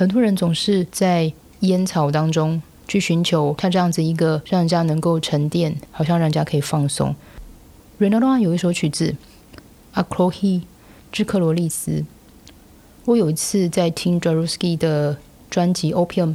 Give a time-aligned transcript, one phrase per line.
[0.00, 7.14] 很多人总是在烟草当中去寻求他这样子一个让人家能够沉淀，好像让人家可以放松。
[7.98, 9.10] r e n a l d o 有一首曲子
[9.92, 10.62] 《a c r o h i
[11.12, 12.02] 之克罗利斯。
[13.04, 15.18] 我有一次在听 j a r u s k y 的
[15.50, 16.34] 专辑《Opium》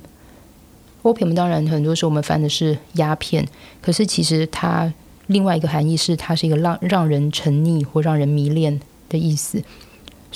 [1.01, 3.47] ，Opium 当然很多时候我们翻的是鸦片，
[3.81, 4.93] 可是其实它
[5.25, 9.63] 另外一个含义是它是一个让让人沉溺或让人迷恋的意思。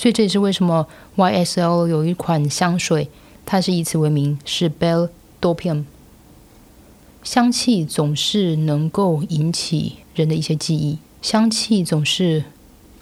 [0.00, 3.10] 所以这也是为什么 YSL 有一款香水。
[3.44, 5.10] 它是以此为名，是 Belle
[5.42, 5.84] Dopium。
[7.22, 12.44] 香气总是能够引起人的一些记忆，香气总是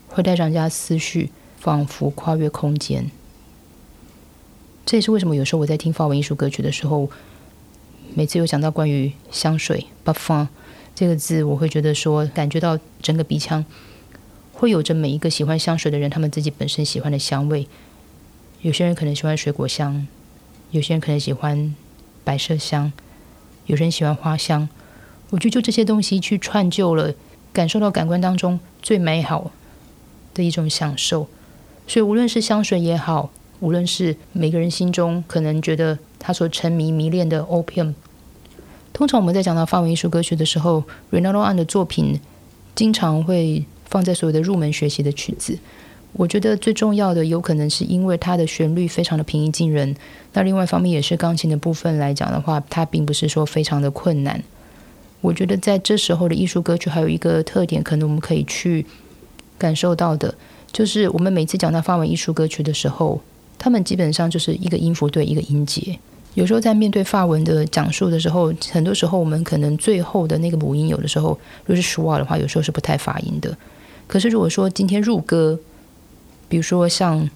[0.09, 3.09] 会带上人家思绪，仿佛跨越空间。
[4.85, 7.09] 这也是为什么有时候我在听法文艺术歌曲的时候，
[8.13, 10.49] 每次有想到关于香水 b u f f o n
[10.97, 13.65] 这个字，我会觉得说，感觉到整个鼻腔
[14.59, 17.69] 会有着每一个喜欢香水的人他们自己本身喜欢的香味。
[18.63, 20.09] 有些人可能喜欢水果香。
[20.73, 21.75] 有些人可能喜欢
[22.25, 22.93] 白麝香，
[23.67, 24.69] 有些人喜欢花香。
[25.31, 27.15] 我觉得就这些东西去串就了，
[27.53, 29.53] 感受到感官当中最美好
[30.35, 31.29] 的一种享受。
[31.87, 37.95] 所以无论是香水也好，无论是每个人心中可能觉得他所沉迷迷恋的 opium，
[38.93, 40.83] 通常我们在讲到法文艺术歌曲的时候
[41.13, 42.21] ，Renaud An 的作品
[42.75, 45.59] 经常会放在所有的入门学习的曲子。
[46.15, 49.95] 我觉得最重要的，有可能是因为它的旋律非常的平易近人。
[50.33, 54.43] 那另外一方面，也是钢琴的部分来讲的话，它并不是说非常的困难。
[55.21, 58.87] 我觉得在这时候的艺术歌曲，还有一个特点，可能我们可以去
[59.59, 60.35] 感受到的，
[60.73, 63.21] 就是我们每次讲到法文艺术歌曲的时候，
[63.59, 65.99] 他们基本上就是一个音符对一个音节。
[66.35, 71.31] 有时候在面对法文的讲述的时候，很多时候我们可能最后的那个母音，有的时候
[71.67, 73.55] 如果是舒瓦的话，有时候是不太发音的。
[74.09, 75.57] 可是如果说今天入歌，
[76.49, 77.29] 比如说像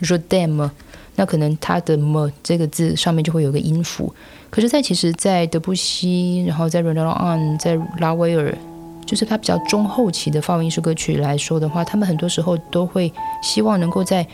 [0.00, 0.70] “redem”，
[1.16, 4.14] 那可能它的么这个字上面就会有个音符。
[4.48, 8.56] 可是，在其实，在德布西，然后在 r e n a l d n 在拉威尔，
[9.04, 13.12] 就是他比较中后期的法文艺术歌曲来说的话，他们很多时候都会
[13.42, 14.26] 希望能够在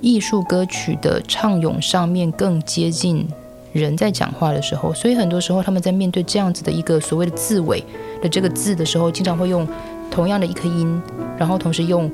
[0.00, 3.28] 艺术歌曲的唱咏上面更接近
[3.72, 4.94] 人在讲话的时候。
[4.94, 7.84] 所以，很多时候他们在面对这样子的一个所谓的字尾
[8.22, 9.66] 的这个字的时候，经常会用。
[10.14, 11.02] 同样的一颗音，
[11.36, 12.08] 然后同时用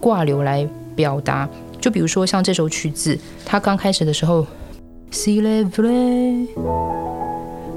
[0.00, 1.48] 挂流来表达。
[1.80, 3.16] 就比如说像这首曲子，
[3.46, 4.44] 它刚开始的时候
[5.12, 6.48] ，si le vle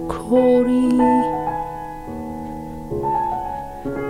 [0.08, 0.90] cori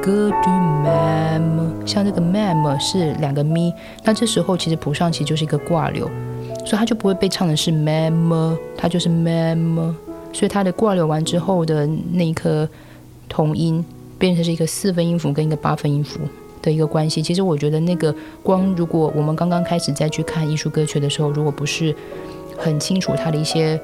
[0.01, 0.49] g du
[0.85, 3.73] même，像这个 même 是两个咪，
[4.05, 6.09] 那这时候其实谱上其实就是一个挂流，
[6.65, 9.93] 所以它就不会被唱的是 même，它就是 même，
[10.31, 12.69] 所以它的挂流完之后的那一颗
[13.27, 13.83] 同音
[14.17, 16.19] 变成是一个四分音符跟一个八分音符。
[16.59, 21.95] 的一个关系，其实我觉得那个光，如果我们刚刚开始再去看艺术歌曲的时候，如果不是
[22.57, 23.79] 很清楚它的一些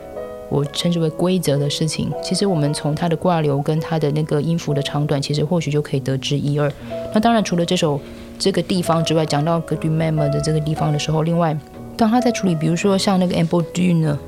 [0.50, 6.70] 我称之为规则的事情，其实我们从它的挂流跟它的那个音符的长短，其实或许就可以得知一二。
[7.14, 8.02] 那当然，除了这首
[8.40, 11.56] 这个地方之外，讲到 g o o d m e m o r 的这个地方的时候，另外
[11.96, 14.20] 当他在处理，比如说像那个 Amble do 呢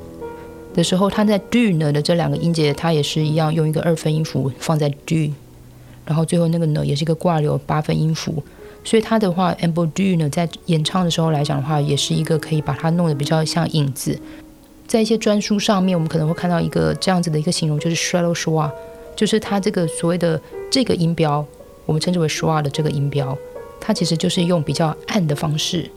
[0.72, 5.32] 的时候，他在 do 呢的这两个音节，他也是一样用一个二分音符放在 do。
[6.06, 8.42] 然后最后那个呢，也是一个挂流八分音符，
[8.84, 14.18] 所以它的话，amble do 呢，在演唱的时候来讲的话，也是一个可以把它弄得比较像影子。
[14.86, 18.70] 在一些专书上面，我们可能会看到一个这样子的一个形容，就是 shallow schwa，
[19.16, 21.44] 就是它这个所谓的这个音标，
[21.84, 23.36] 我们称之为 schwa 的这个音标，
[23.80, 25.90] 它其实就是用比较暗的方式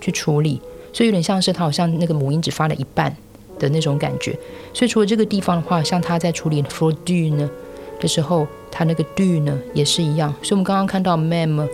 [0.00, 0.58] 去处理，
[0.90, 3.14] 所以有点像是它好像那个母音只发了一半
[3.58, 4.34] 的那种感觉。
[4.72, 7.50] 所以除了这个地方的话，像它在处理 for do 呢
[8.00, 8.46] 的时候。
[8.72, 11.68] 它那个 do 呢也是一样，所以我们刚刚看到 mem，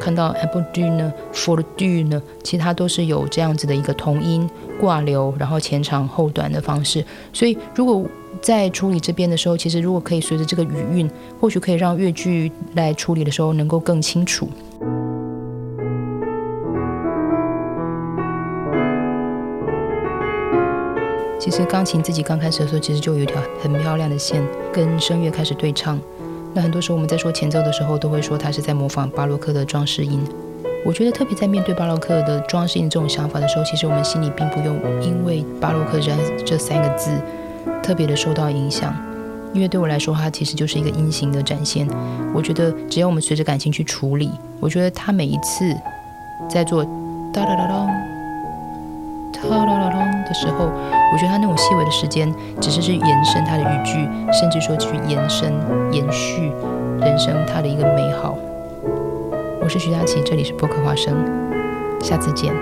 [0.00, 4.48] 看到 apple do 呢，for do 呢，其他都是有这样子的一个同音
[4.80, 7.04] 挂流，然后前长后短的方式。
[7.34, 8.02] 所以如果
[8.40, 11.08] 在处理这边的时候，其实如果可以随着这个语韵，
[11.38, 14.48] 或许可以让越剧来处理的时候能够更清楚。
[21.38, 24.42] 其实钢琴自己刚开始的时候，其实就有一条很漂亮的线
[24.72, 25.98] 跟声乐开始对唱。
[26.52, 30.20] 那很多时候我们在说前奏的时候，都会说它是在模仿巴洛克的装饰音。
[30.84, 36.12] 我觉得特别在面对巴洛克的装饰音这种想法的时候，其实我们心里并不用因为巴洛克这
[36.44, 37.10] 这三个字
[37.82, 38.94] 特别的受到影响，
[39.52, 41.86] 因为对我来说，它其实就是一个音型的展现。
[42.34, 44.30] 我觉得只要我们随着感情去处理，
[44.60, 45.72] 我觉得他每一次
[46.48, 46.84] 在做
[47.32, 47.86] 哒哒哒哒。
[49.40, 49.87] 哒哒哒
[50.28, 55.52] 的时候，我觉得他那种细微的时间，只是去延伸他的语句，甚至说去延伸、
[55.90, 56.52] 延续
[57.00, 58.36] 人生他的一个美好。
[59.60, 61.14] 我是徐佳琪，这里是播客花生，
[62.00, 62.52] 下次见。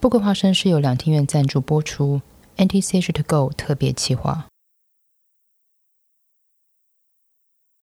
[0.00, 2.22] 播客花生是由两厅院赞助播出
[2.56, 4.46] ，Anti Sage to Go 特别企划。